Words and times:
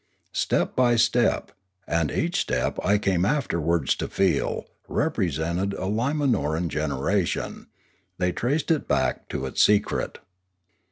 Step 0.33 0.75
by 0.75 0.95
step 0.95 1.51
(and 1.85 2.09
each 2.09 2.41
step, 2.41 2.79
I 2.83 2.97
came 2.97 3.23
after 3.23 3.61
wards 3.61 3.95
to 3.97 4.07
feel, 4.07 4.65
represented 4.87 5.75
a 5.75 5.85
Limanoran 5.85 6.69
generation) 6.69 7.67
they 8.17 8.31
traced 8.31 8.71
it 8.71 8.87
back 8.87 9.29
to 9.29 9.45
its 9.45 9.61
secret. 9.63 10.17